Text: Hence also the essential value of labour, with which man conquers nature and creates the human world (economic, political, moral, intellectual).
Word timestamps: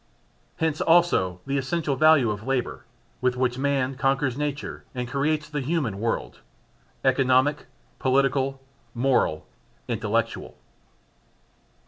Hence 0.57 0.81
also 0.81 1.41
the 1.45 1.59
essential 1.59 1.95
value 1.95 2.31
of 2.31 2.47
labour, 2.47 2.85
with 3.21 3.37
which 3.37 3.59
man 3.59 3.93
conquers 3.93 4.35
nature 4.35 4.83
and 4.95 5.07
creates 5.07 5.47
the 5.47 5.61
human 5.61 5.99
world 5.99 6.39
(economic, 7.05 7.67
political, 7.99 8.59
moral, 8.95 9.45
intellectual). 9.87 10.57